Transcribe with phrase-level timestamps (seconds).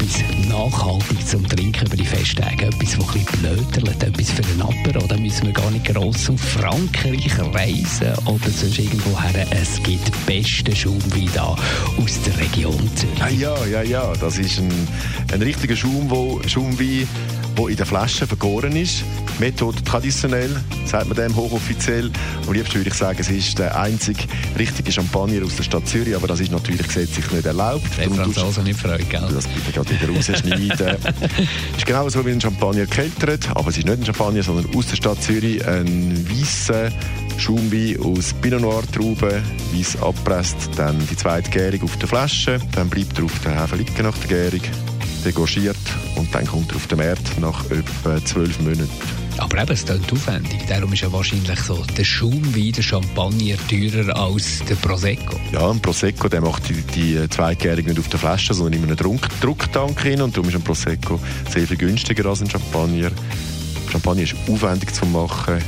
[0.00, 2.66] Etwas nachhaltig zum Trinken über die Festtage.
[2.66, 5.06] Etwas, das ein bisschen etwas für einen Apero.
[5.06, 9.46] Da müssen wir gar nicht gross auf Frankreich reisen oder sonst irgendwo her.
[9.50, 11.56] Es gibt beste Schaumwein da
[11.98, 13.22] aus der Region Zürich.
[13.22, 14.12] Ah, ja, ja, ja.
[14.20, 14.70] Das ist ein,
[15.32, 17.08] ein richtiger Schaum, wo, Schaumwein,
[17.56, 19.02] der in der Flasche vergoren ist.
[19.38, 20.50] Methode traditionell,
[20.86, 22.10] sagt man dem hochoffiziell.
[22.46, 24.22] Am liebsten würde ich sagen, es ist der einzige
[24.58, 27.84] richtige Champagner aus der Stadt Zürich, aber das ist natürlich gesetzlich nicht erlaubt.
[27.98, 29.28] Der Darum tust- Franzose nicht freut, gell?
[29.32, 30.70] das bitte gerade wieder rausschneiden.
[30.70, 34.74] Es ist genau so wie ein Champagner keltert, aber es ist nicht ein Champagner, sondern
[34.74, 36.90] aus der Stadt Zürich ein weißer
[37.38, 39.42] Schaumwein aus Pinot Noir Trauben,
[39.74, 43.76] weiss abpresst, dann die zweite Gärung auf der Flasche, dann bleibt er auf der Hefe
[43.76, 44.62] liegen nach der Gärung,
[45.24, 45.76] degorgiert
[46.16, 48.90] und dann kommt er auf den Markt nach etwa zwölf Monaten.
[49.38, 50.66] Aber eben, es klingt aufwendig.
[50.66, 55.38] Darum ist ja wahrscheinlich so der Schaumwein, der Champagner teurer als der Prosecco.
[55.52, 58.96] Ja, ein Prosecco der macht die, die Zweitgärung nicht auf der Flasche, sondern in einem
[58.96, 61.20] Druck, Drucktank hin und darum ist ein Prosecco
[61.50, 63.10] sehr viel günstiger als ein Champagner.
[63.90, 65.62] Champagner ist aufwendig zu machen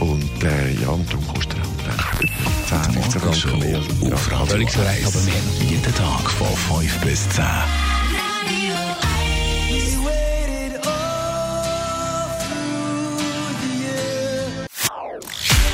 [0.00, 4.08] und äh, ja, und darum kostet er halt äh, 10, 15 Morgenshow Franken mehr.
[4.08, 4.14] Ja.
[4.14, 5.16] auf Radio Völlig zu Recht, 1.
[5.16, 5.70] aber mehr.
[5.70, 7.44] Jeden Tag von 5 bis 10.